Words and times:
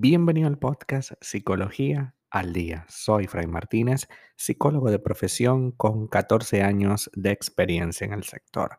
Bienvenido 0.00 0.46
al 0.46 0.60
podcast 0.60 1.14
Psicología 1.20 2.14
al 2.30 2.52
Día. 2.52 2.86
Soy 2.88 3.26
Fray 3.26 3.48
Martínez, 3.48 4.06
psicólogo 4.36 4.92
de 4.92 5.00
profesión 5.00 5.72
con 5.72 6.06
14 6.06 6.62
años 6.62 7.10
de 7.14 7.32
experiencia 7.32 8.04
en 8.04 8.12
el 8.12 8.22
sector. 8.22 8.78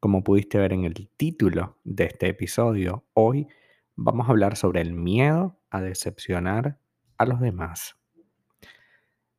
Como 0.00 0.24
pudiste 0.24 0.58
ver 0.58 0.72
en 0.72 0.82
el 0.82 1.08
título 1.16 1.78
de 1.84 2.06
este 2.06 2.30
episodio, 2.30 3.04
hoy 3.14 3.46
vamos 3.94 4.26
a 4.26 4.30
hablar 4.30 4.56
sobre 4.56 4.80
el 4.80 4.92
miedo 4.92 5.56
a 5.70 5.80
decepcionar 5.82 6.80
a 7.16 7.26
los 7.26 7.38
demás. 7.38 7.94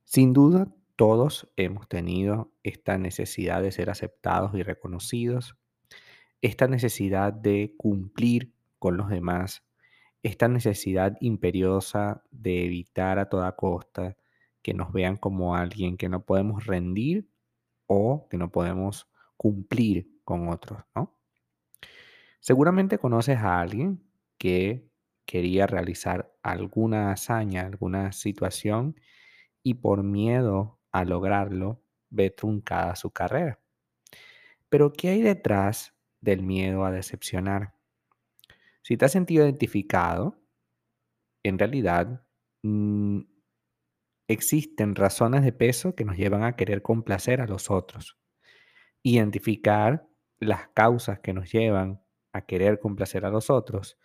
Sin 0.04 0.32
duda, 0.32 0.74
todos 0.96 1.52
hemos 1.56 1.90
tenido 1.90 2.54
esta 2.62 2.96
necesidad 2.96 3.60
de 3.60 3.70
ser 3.70 3.90
aceptados 3.90 4.54
y 4.54 4.62
reconocidos, 4.62 5.58
esta 6.40 6.68
necesidad 6.68 7.34
de 7.34 7.74
cumplir 7.76 8.54
con 8.78 8.96
los 8.96 9.10
demás 9.10 9.67
esta 10.22 10.48
necesidad 10.48 11.16
imperiosa 11.20 12.24
de 12.30 12.64
evitar 12.64 13.18
a 13.18 13.28
toda 13.28 13.56
costa 13.56 14.16
que 14.62 14.74
nos 14.74 14.92
vean 14.92 15.16
como 15.16 15.54
alguien 15.54 15.96
que 15.96 16.08
no 16.08 16.24
podemos 16.24 16.66
rendir 16.66 17.28
o 17.86 18.28
que 18.28 18.36
no 18.36 18.50
podemos 18.50 19.08
cumplir 19.36 20.10
con 20.24 20.48
otros, 20.48 20.82
¿no? 20.94 21.16
Seguramente 22.40 22.98
conoces 22.98 23.38
a 23.38 23.60
alguien 23.60 24.02
que 24.38 24.88
quería 25.26 25.66
realizar 25.66 26.32
alguna 26.42 27.12
hazaña, 27.12 27.66
alguna 27.66 28.12
situación 28.12 28.96
y 29.62 29.74
por 29.74 30.02
miedo 30.02 30.78
a 30.92 31.04
lograrlo 31.04 31.82
ve 32.10 32.30
truncada 32.30 32.96
su 32.96 33.10
carrera. 33.10 33.60
Pero 34.68 34.92
¿qué 34.92 35.08
hay 35.10 35.22
detrás 35.22 35.94
del 36.20 36.42
miedo 36.42 36.84
a 36.84 36.90
decepcionar? 36.90 37.74
Si 38.88 38.96
te 38.96 39.04
has 39.04 39.12
sentido 39.12 39.44
identificado, 39.44 40.40
en 41.42 41.58
realidad 41.58 42.24
mm, 42.62 43.20
existen 44.28 44.94
razones 44.94 45.44
de 45.44 45.52
peso 45.52 45.94
que 45.94 46.06
nos 46.06 46.16
llevan 46.16 46.42
a 46.42 46.56
querer 46.56 46.80
complacer 46.80 47.42
a 47.42 47.46
los 47.46 47.70
otros. 47.70 48.18
Identificar 49.02 50.08
las 50.40 50.68
causas 50.68 51.20
que 51.20 51.34
nos 51.34 51.52
llevan 51.52 52.02
a 52.32 52.46
querer 52.46 52.78
complacer 52.78 53.26
a 53.26 53.28
los 53.28 53.50
otros 53.50 53.98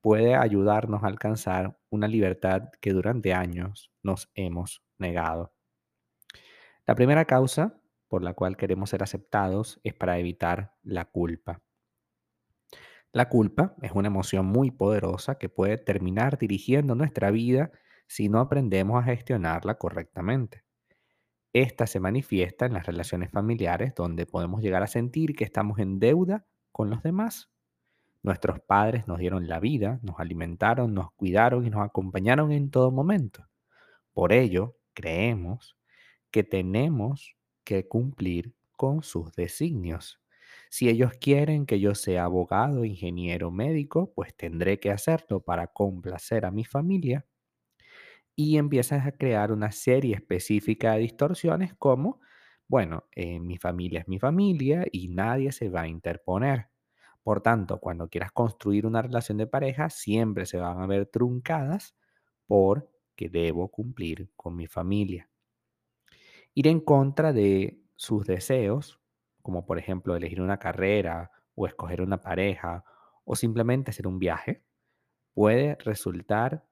puede 0.00 0.34
ayudarnos 0.34 1.04
a 1.04 1.06
alcanzar 1.06 1.78
una 1.88 2.08
libertad 2.08 2.70
que 2.80 2.90
durante 2.90 3.32
años 3.32 3.92
nos 4.02 4.28
hemos 4.34 4.82
negado. 4.98 5.54
La 6.84 6.96
primera 6.96 7.26
causa 7.26 7.80
por 8.08 8.24
la 8.24 8.34
cual 8.34 8.56
queremos 8.56 8.90
ser 8.90 9.04
aceptados 9.04 9.78
es 9.84 9.94
para 9.94 10.18
evitar 10.18 10.74
la 10.82 11.04
culpa. 11.04 11.62
La 13.14 13.28
culpa 13.28 13.76
es 13.80 13.92
una 13.92 14.08
emoción 14.08 14.44
muy 14.44 14.72
poderosa 14.72 15.36
que 15.36 15.48
puede 15.48 15.78
terminar 15.78 16.36
dirigiendo 16.36 16.96
nuestra 16.96 17.30
vida 17.30 17.70
si 18.08 18.28
no 18.28 18.40
aprendemos 18.40 19.00
a 19.00 19.04
gestionarla 19.04 19.76
correctamente. 19.76 20.64
Esta 21.52 21.86
se 21.86 22.00
manifiesta 22.00 22.66
en 22.66 22.72
las 22.72 22.86
relaciones 22.86 23.30
familiares 23.30 23.94
donde 23.94 24.26
podemos 24.26 24.62
llegar 24.62 24.82
a 24.82 24.88
sentir 24.88 25.36
que 25.36 25.44
estamos 25.44 25.78
en 25.78 26.00
deuda 26.00 26.44
con 26.72 26.90
los 26.90 27.04
demás. 27.04 27.52
Nuestros 28.24 28.58
padres 28.58 29.06
nos 29.06 29.20
dieron 29.20 29.46
la 29.46 29.60
vida, 29.60 30.00
nos 30.02 30.18
alimentaron, 30.18 30.92
nos 30.92 31.12
cuidaron 31.12 31.64
y 31.64 31.70
nos 31.70 31.84
acompañaron 31.84 32.50
en 32.50 32.72
todo 32.72 32.90
momento. 32.90 33.46
Por 34.12 34.32
ello, 34.32 34.74
creemos 34.92 35.76
que 36.32 36.42
tenemos 36.42 37.36
que 37.62 37.86
cumplir 37.86 38.56
con 38.76 39.04
sus 39.04 39.30
designios. 39.34 40.23
Si 40.74 40.88
ellos 40.88 41.12
quieren 41.20 41.66
que 41.66 41.78
yo 41.78 41.94
sea 41.94 42.24
abogado, 42.24 42.84
ingeniero, 42.84 43.52
médico, 43.52 44.12
pues 44.12 44.36
tendré 44.36 44.80
que 44.80 44.90
hacerlo 44.90 45.38
para 45.40 45.68
complacer 45.68 46.44
a 46.44 46.50
mi 46.50 46.64
familia. 46.64 47.24
Y 48.34 48.56
empiezas 48.58 49.06
a 49.06 49.12
crear 49.12 49.52
una 49.52 49.70
serie 49.70 50.16
específica 50.16 50.94
de 50.94 51.02
distorsiones 51.02 51.74
como, 51.74 52.20
bueno, 52.66 53.04
eh, 53.12 53.38
mi 53.38 53.56
familia 53.56 54.00
es 54.00 54.08
mi 54.08 54.18
familia 54.18 54.84
y 54.90 55.06
nadie 55.06 55.52
se 55.52 55.68
va 55.68 55.82
a 55.82 55.86
interponer. 55.86 56.70
Por 57.22 57.40
tanto, 57.40 57.78
cuando 57.78 58.08
quieras 58.08 58.32
construir 58.32 58.84
una 58.84 59.00
relación 59.00 59.38
de 59.38 59.46
pareja, 59.46 59.90
siempre 59.90 60.44
se 60.44 60.58
van 60.58 60.80
a 60.80 60.88
ver 60.88 61.06
truncadas 61.06 61.94
porque 62.48 63.28
debo 63.28 63.68
cumplir 63.68 64.28
con 64.34 64.56
mi 64.56 64.66
familia. 64.66 65.30
Ir 66.52 66.66
en 66.66 66.80
contra 66.80 67.32
de 67.32 67.80
sus 67.94 68.26
deseos 68.26 69.03
como 69.44 69.66
por 69.66 69.78
ejemplo 69.78 70.16
elegir 70.16 70.40
una 70.40 70.58
carrera 70.58 71.30
o 71.54 71.66
escoger 71.66 72.00
una 72.00 72.22
pareja 72.22 72.82
o 73.26 73.36
simplemente 73.36 73.90
hacer 73.90 74.06
un 74.06 74.18
viaje, 74.18 74.64
puede 75.34 75.76
resultar 75.80 76.66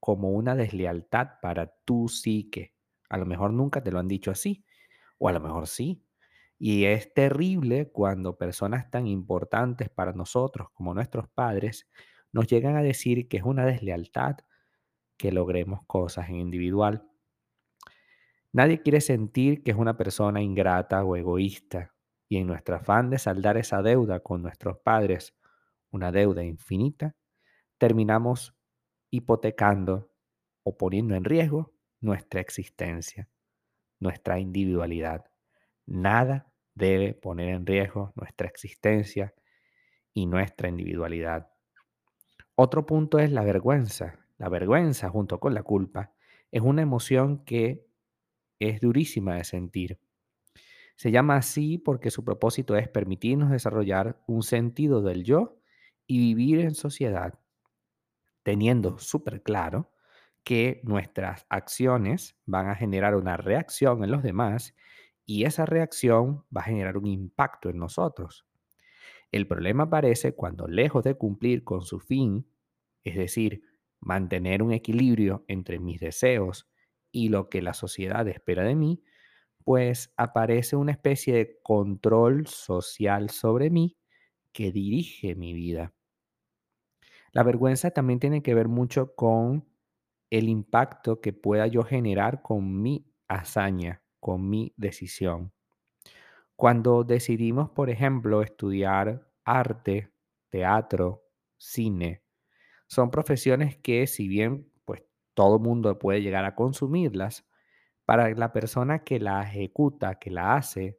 como 0.00 0.30
una 0.30 0.56
deslealtad 0.56 1.38
para 1.40 1.76
tu 1.84 2.08
psique. 2.08 2.74
A 3.08 3.18
lo 3.18 3.24
mejor 3.24 3.52
nunca 3.52 3.84
te 3.84 3.92
lo 3.92 4.00
han 4.00 4.08
dicho 4.08 4.32
así, 4.32 4.64
o 5.18 5.28
a 5.28 5.32
lo 5.32 5.38
mejor 5.38 5.68
sí. 5.68 6.04
Y 6.58 6.86
es 6.86 7.14
terrible 7.14 7.92
cuando 7.92 8.36
personas 8.36 8.90
tan 8.90 9.06
importantes 9.06 9.88
para 9.88 10.12
nosotros 10.12 10.70
como 10.74 10.92
nuestros 10.92 11.28
padres 11.28 11.88
nos 12.32 12.48
llegan 12.48 12.74
a 12.74 12.82
decir 12.82 13.28
que 13.28 13.36
es 13.36 13.44
una 13.44 13.64
deslealtad 13.64 14.38
que 15.16 15.30
logremos 15.30 15.84
cosas 15.86 16.30
en 16.30 16.34
individual. 16.40 17.08
Nadie 18.56 18.80
quiere 18.80 19.02
sentir 19.02 19.62
que 19.62 19.72
es 19.72 19.76
una 19.76 19.98
persona 19.98 20.40
ingrata 20.40 21.04
o 21.04 21.14
egoísta, 21.14 21.94
y 22.26 22.38
en 22.38 22.46
nuestro 22.46 22.76
afán 22.76 23.10
de 23.10 23.18
saldar 23.18 23.58
esa 23.58 23.82
deuda 23.82 24.20
con 24.20 24.40
nuestros 24.40 24.78
padres, 24.78 25.36
una 25.90 26.10
deuda 26.10 26.42
infinita, 26.42 27.14
terminamos 27.76 28.56
hipotecando 29.10 30.10
o 30.62 30.78
poniendo 30.78 31.14
en 31.14 31.24
riesgo 31.24 31.74
nuestra 32.00 32.40
existencia, 32.40 33.28
nuestra 34.00 34.38
individualidad. 34.38 35.26
Nada 35.84 36.50
debe 36.74 37.12
poner 37.12 37.50
en 37.50 37.66
riesgo 37.66 38.14
nuestra 38.16 38.48
existencia 38.48 39.34
y 40.14 40.24
nuestra 40.24 40.70
individualidad. 40.70 41.50
Otro 42.54 42.86
punto 42.86 43.18
es 43.18 43.30
la 43.30 43.44
vergüenza. 43.44 44.18
La 44.38 44.48
vergüenza 44.48 45.10
junto 45.10 45.40
con 45.40 45.52
la 45.52 45.62
culpa 45.62 46.14
es 46.50 46.62
una 46.62 46.80
emoción 46.80 47.44
que 47.44 47.85
es 48.58 48.80
durísima 48.80 49.36
de 49.36 49.44
sentir. 49.44 49.98
Se 50.96 51.10
llama 51.10 51.36
así 51.36 51.78
porque 51.78 52.10
su 52.10 52.24
propósito 52.24 52.76
es 52.76 52.88
permitirnos 52.88 53.50
desarrollar 53.50 54.22
un 54.26 54.42
sentido 54.42 55.02
del 55.02 55.24
yo 55.24 55.58
y 56.06 56.18
vivir 56.20 56.60
en 56.60 56.74
sociedad, 56.74 57.38
teniendo 58.42 58.98
súper 58.98 59.42
claro 59.42 59.92
que 60.42 60.80
nuestras 60.84 61.44
acciones 61.48 62.36
van 62.46 62.68
a 62.68 62.76
generar 62.76 63.16
una 63.16 63.36
reacción 63.36 64.04
en 64.04 64.10
los 64.10 64.22
demás 64.22 64.74
y 65.26 65.44
esa 65.44 65.66
reacción 65.66 66.44
va 66.56 66.60
a 66.60 66.64
generar 66.64 66.96
un 66.96 67.08
impacto 67.08 67.68
en 67.68 67.78
nosotros. 67.78 68.46
El 69.32 69.46
problema 69.48 69.84
aparece 69.84 70.34
cuando 70.34 70.68
lejos 70.68 71.02
de 71.04 71.16
cumplir 71.16 71.64
con 71.64 71.82
su 71.82 71.98
fin, 71.98 72.46
es 73.02 73.16
decir, 73.16 73.62
mantener 74.00 74.62
un 74.62 74.72
equilibrio 74.72 75.44
entre 75.48 75.80
mis 75.80 76.00
deseos 76.00 76.70
y 77.16 77.30
lo 77.30 77.48
que 77.48 77.62
la 77.62 77.72
sociedad 77.72 78.28
espera 78.28 78.62
de 78.62 78.74
mí, 78.74 79.02
pues 79.64 80.12
aparece 80.18 80.76
una 80.76 80.92
especie 80.92 81.34
de 81.34 81.60
control 81.62 82.46
social 82.46 83.30
sobre 83.30 83.70
mí 83.70 83.96
que 84.52 84.70
dirige 84.70 85.34
mi 85.34 85.54
vida. 85.54 85.94
La 87.32 87.42
vergüenza 87.42 87.90
también 87.90 88.20
tiene 88.20 88.42
que 88.42 88.54
ver 88.54 88.68
mucho 88.68 89.14
con 89.14 89.66
el 90.28 90.50
impacto 90.50 91.22
que 91.22 91.32
pueda 91.32 91.66
yo 91.66 91.84
generar 91.84 92.42
con 92.42 92.82
mi 92.82 93.06
hazaña, 93.28 94.02
con 94.20 94.50
mi 94.50 94.74
decisión. 94.76 95.52
Cuando 96.54 97.02
decidimos, 97.02 97.70
por 97.70 97.88
ejemplo, 97.88 98.42
estudiar 98.42 99.26
arte, 99.42 100.12
teatro, 100.50 101.24
cine, 101.56 102.22
son 102.88 103.10
profesiones 103.10 103.78
que 103.78 104.06
si 104.06 104.28
bien 104.28 104.70
todo 105.36 105.60
mundo 105.60 106.00
puede 106.00 106.22
llegar 106.22 106.46
a 106.46 106.56
consumirlas, 106.56 107.46
para 108.06 108.30
la 108.34 108.52
persona 108.52 109.04
que 109.04 109.20
la 109.20 109.42
ejecuta, 109.44 110.16
que 110.20 110.30
la 110.32 110.56
hace, 110.56 110.98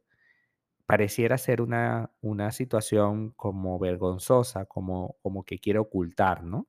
pareciera 0.86 1.38
ser 1.38 1.62
una, 1.62 2.12
una 2.22 2.52
situación 2.52 3.32
como 3.32 3.78
vergonzosa, 3.78 4.66
como, 4.66 5.18
como 5.22 5.44
que 5.44 5.58
quiere 5.60 5.78
ocultar, 5.80 6.44
¿no? 6.44 6.68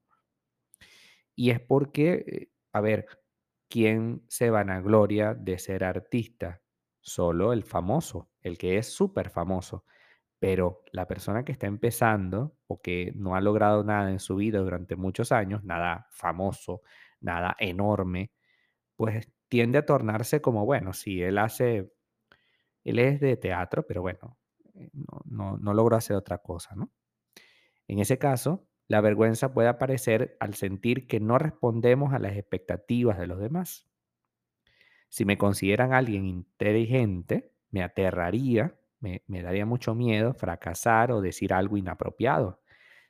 Y 1.36 1.51
es 1.51 1.60
porque, 1.60 2.24
eh, 2.27 2.50
a 2.74 2.81
ver, 2.81 3.07
¿quién 3.69 4.24
se 4.27 4.50
vanagloria 4.50 5.33
de 5.33 5.57
ser 5.60 5.83
artista? 5.83 6.62
Solo 7.01 7.54
el 7.54 7.63
famoso, 7.63 8.30
el 8.42 8.57
que 8.57 8.77
es 8.77 8.88
súper 8.88 9.30
famoso. 9.30 9.86
Pero 10.39 10.83
la 10.94 11.07
persona 11.07 11.45
que 11.45 11.51
está 11.54 11.68
empezando 11.68 12.57
o 12.68 12.81
que 12.81 13.13
no 13.15 13.36
ha 13.36 13.42
logrado 13.42 13.83
nada 13.83 14.12
en 14.12 14.19
su 14.19 14.38
vida 14.38 14.60
durante 14.60 14.95
muchos 14.98 15.31
años, 15.31 15.63
nada 15.63 16.07
famoso, 16.12 16.81
nada 17.21 17.56
enorme, 17.60 18.31
pues 18.95 19.30
tiende 19.50 19.80
a 19.80 19.86
tornarse 19.86 20.42
como, 20.42 20.66
bueno, 20.66 20.94
si 20.94 21.21
él 21.24 21.38
hace, 21.39 21.92
él 22.83 23.00
es 23.00 23.19
de 23.21 23.38
teatro, 23.38 23.86
pero 23.88 24.01
bueno, 24.01 24.38
eh, 24.75 24.89
no, 24.94 25.21
no, 25.25 25.57
no 25.57 25.74
logró 25.74 25.95
hacer 25.98 26.16
otra 26.18 26.39
cosa, 26.39 26.75
¿no? 26.75 26.92
En 27.88 28.00
ese 28.00 28.18
caso, 28.18 28.68
La 28.88 29.01
vergüenza 29.01 29.54
puede 29.54 29.68
aparecer 29.69 30.38
al 30.39 30.56
sentir 30.56 31.07
que 31.07 31.19
no 31.19 31.38
respondemos 31.39 32.13
a 32.13 32.19
las 32.19 32.38
expectativas 32.38 33.19
de 33.19 33.27
los 33.27 33.39
demás. 33.39 33.88
Si 35.10 35.25
me 35.25 35.38
consideran 35.38 35.94
alguien 35.94 36.25
inteligente, 36.25 37.51
me 37.72 37.83
aterraría, 37.83 38.80
me, 39.00 39.24
me 39.27 39.42
daría 39.42 39.65
mucho 39.65 39.95
miedo 39.95 40.33
fracasar 40.33 41.12
o 41.12 41.22
decir 41.22 41.54
algo 41.54 41.77
inapropiado. 41.77 42.62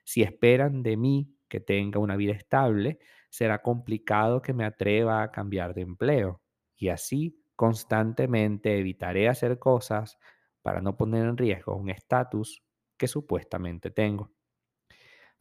Si 0.03 0.21
esperan 0.23 0.83
de 0.83 0.97
mí 0.97 1.35
que 1.49 1.59
tenga 1.59 1.99
una 1.99 2.15
vida 2.15 2.33
estable, 2.33 2.99
será 3.29 3.61
complicado 3.61 4.41
que 4.41 4.53
me 4.53 4.65
atreva 4.65 5.23
a 5.23 5.31
cambiar 5.31 5.73
de 5.73 5.81
empleo. 5.81 6.41
Y 6.77 6.89
así 6.89 7.43
constantemente 7.55 8.79
evitaré 8.79 9.27
hacer 9.27 9.59
cosas 9.59 10.17
para 10.61 10.81
no 10.81 10.95
poner 10.95 11.25
en 11.25 11.37
riesgo 11.37 11.75
un 11.75 11.89
estatus 11.89 12.63
que 12.97 13.07
supuestamente 13.07 13.91
tengo. 13.91 14.31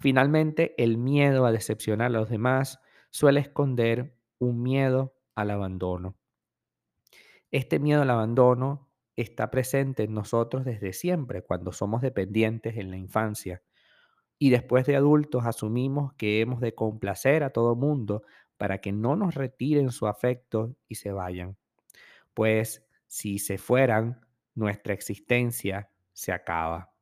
Finalmente, 0.00 0.74
el 0.82 0.96
miedo 0.96 1.44
a 1.44 1.52
decepcionar 1.52 2.06
a 2.06 2.10
los 2.10 2.28
demás 2.28 2.80
suele 3.10 3.40
esconder 3.40 4.16
un 4.38 4.62
miedo 4.62 5.14
al 5.34 5.50
abandono. 5.50 6.16
Este 7.50 7.78
miedo 7.78 8.02
al 8.02 8.10
abandono 8.10 8.88
está 9.16 9.50
presente 9.50 10.04
en 10.04 10.14
nosotros 10.14 10.64
desde 10.64 10.92
siempre, 10.92 11.42
cuando 11.42 11.72
somos 11.72 12.02
dependientes 12.02 12.76
en 12.76 12.90
la 12.90 12.96
infancia. 12.96 13.62
Y 14.38 14.50
después 14.50 14.86
de 14.86 14.96
adultos 14.96 15.44
asumimos 15.46 16.12
que 16.14 16.40
hemos 16.40 16.60
de 16.60 16.74
complacer 16.74 17.42
a 17.42 17.50
todo 17.50 17.74
mundo 17.74 18.22
para 18.56 18.78
que 18.78 18.92
no 18.92 19.16
nos 19.16 19.34
retiren 19.34 19.90
su 19.90 20.06
afecto 20.06 20.76
y 20.88 20.96
se 20.96 21.12
vayan. 21.12 21.56
Pues 22.34 22.86
si 23.06 23.38
se 23.38 23.58
fueran, 23.58 24.20
nuestra 24.54 24.92
existencia 24.92 25.90
se 26.12 26.32
acaba. 26.32 26.92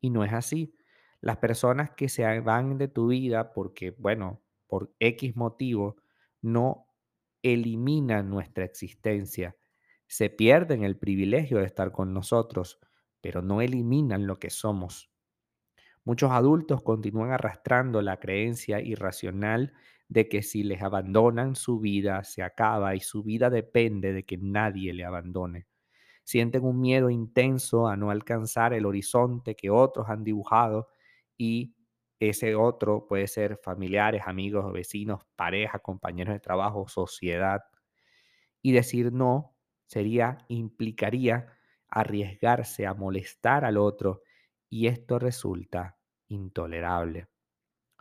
Y 0.00 0.10
no 0.10 0.24
es 0.24 0.32
así. 0.32 0.74
Las 1.20 1.38
personas 1.38 1.90
que 1.90 2.08
se 2.08 2.40
van 2.40 2.78
de 2.78 2.88
tu 2.88 3.08
vida 3.08 3.52
porque, 3.52 3.90
bueno, 3.90 4.42
por 4.66 4.92
X 5.00 5.36
motivo, 5.36 5.96
no 6.42 6.86
eliminan 7.42 8.30
nuestra 8.30 8.64
existencia. 8.64 9.56
Se 10.06 10.30
pierden 10.30 10.84
el 10.84 10.96
privilegio 10.98 11.58
de 11.58 11.66
estar 11.66 11.92
con 11.92 12.14
nosotros, 12.14 12.78
pero 13.20 13.42
no 13.42 13.60
eliminan 13.60 14.26
lo 14.26 14.38
que 14.38 14.50
somos. 14.50 15.07
Muchos 16.08 16.30
adultos 16.30 16.80
continúan 16.82 17.32
arrastrando 17.32 18.00
la 18.00 18.18
creencia 18.18 18.80
irracional 18.80 19.74
de 20.08 20.26
que 20.26 20.42
si 20.42 20.62
les 20.62 20.80
abandonan 20.80 21.54
su 21.54 21.80
vida 21.80 22.24
se 22.24 22.42
acaba 22.42 22.94
y 22.94 23.00
su 23.00 23.22
vida 23.22 23.50
depende 23.50 24.14
de 24.14 24.24
que 24.24 24.38
nadie 24.38 24.94
le 24.94 25.04
abandone. 25.04 25.66
Sienten 26.24 26.64
un 26.64 26.80
miedo 26.80 27.10
intenso 27.10 27.88
a 27.88 27.96
no 27.98 28.10
alcanzar 28.10 28.72
el 28.72 28.86
horizonte 28.86 29.54
que 29.54 29.68
otros 29.68 30.08
han 30.08 30.24
dibujado 30.24 30.88
y 31.36 31.74
ese 32.18 32.54
otro 32.54 33.06
puede 33.06 33.26
ser 33.26 33.58
familiares, 33.58 34.22
amigos, 34.24 34.72
vecinos, 34.72 35.26
pareja, 35.36 35.78
compañeros 35.80 36.32
de 36.32 36.40
trabajo, 36.40 36.88
sociedad. 36.88 37.60
Y 38.62 38.72
decir 38.72 39.12
no 39.12 39.58
sería, 39.84 40.38
implicaría 40.48 41.48
arriesgarse 41.86 42.86
a 42.86 42.94
molestar 42.94 43.66
al 43.66 43.76
otro 43.76 44.22
y 44.70 44.86
esto 44.86 45.18
resulta 45.18 45.97
intolerable. 46.28 47.28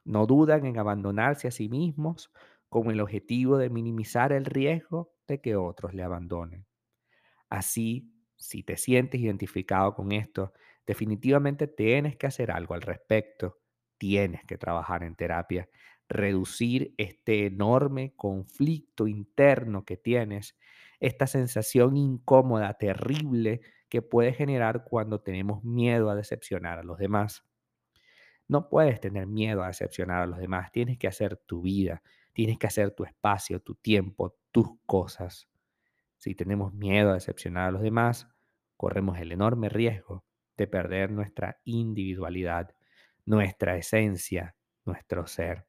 No 0.05 0.25
dudan 0.27 0.65
en 0.65 0.79
abandonarse 0.79 1.47
a 1.47 1.51
sí 1.51 1.69
mismos 1.69 2.31
con 2.69 2.91
el 2.91 3.01
objetivo 3.01 3.57
de 3.57 3.69
minimizar 3.69 4.33
el 4.33 4.45
riesgo 4.45 5.13
de 5.27 5.41
que 5.41 5.55
otros 5.55 5.93
le 5.93 6.03
abandonen. 6.03 6.65
Así, 7.49 8.11
si 8.35 8.63
te 8.63 8.77
sientes 8.77 9.21
identificado 9.21 9.93
con 9.95 10.11
esto, 10.11 10.53
definitivamente 10.85 11.67
tienes 11.67 12.15
que 12.17 12.27
hacer 12.27 12.51
algo 12.51 12.73
al 12.73 12.81
respecto. 12.81 13.59
Tienes 13.97 14.43
que 14.45 14.57
trabajar 14.57 15.03
en 15.03 15.15
terapia, 15.15 15.69
reducir 16.07 16.93
este 16.97 17.45
enorme 17.47 18.13
conflicto 18.15 19.07
interno 19.07 19.85
que 19.85 19.97
tienes, 19.97 20.57
esta 20.99 21.27
sensación 21.27 21.97
incómoda, 21.97 22.73
terrible 22.77 23.61
que 23.89 24.01
puede 24.01 24.33
generar 24.33 24.83
cuando 24.85 25.21
tenemos 25.21 25.63
miedo 25.63 26.09
a 26.09 26.15
decepcionar 26.15 26.79
a 26.79 26.83
los 26.83 26.97
demás. 26.97 27.43
No 28.47 28.69
puedes 28.69 28.99
tener 28.99 29.27
miedo 29.27 29.63
a 29.63 29.67
decepcionar 29.67 30.21
a 30.23 30.27
los 30.27 30.39
demás, 30.39 30.71
tienes 30.71 30.97
que 30.97 31.07
hacer 31.07 31.37
tu 31.37 31.61
vida, 31.61 32.01
tienes 32.33 32.57
que 32.57 32.67
hacer 32.67 32.91
tu 32.91 33.03
espacio, 33.03 33.59
tu 33.59 33.75
tiempo, 33.75 34.37
tus 34.51 34.67
cosas. 34.85 35.49
Si 36.17 36.35
tenemos 36.35 36.73
miedo 36.73 37.11
a 37.11 37.15
decepcionar 37.15 37.69
a 37.69 37.71
los 37.71 37.81
demás, 37.81 38.27
corremos 38.77 39.17
el 39.19 39.31
enorme 39.31 39.69
riesgo 39.69 40.23
de 40.55 40.67
perder 40.67 41.11
nuestra 41.11 41.59
individualidad, 41.65 42.75
nuestra 43.25 43.75
esencia, 43.75 44.55
nuestro 44.85 45.27
ser. 45.27 45.67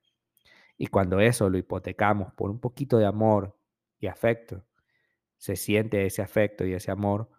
Y 0.77 0.87
cuando 0.87 1.21
eso 1.21 1.51
lo 1.51 1.59
hipotecamos 1.59 2.33
por 2.35 2.51
un 2.51 2.61
poquito 2.61 2.99
de 2.99 3.07
amor 3.07 3.59
y 3.99 4.07
afecto, 4.07 4.65
se 5.37 5.57
siente 5.57 6.07
ese 6.07 6.23
afecto 6.23 6.65
y 6.65 6.73
ese 6.73 6.91
amor 6.91 7.31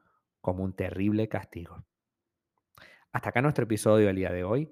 como 0.41 0.63
un 0.63 0.73
terrible 0.73 1.27
castigo. 1.29 1.85
Hasta 3.11 3.29
acá 3.29 3.41
nuestro 3.41 3.63
episodio 3.63 4.07
del 4.07 4.17
día 4.17 4.31
de 4.31 4.43
hoy. 4.43 4.71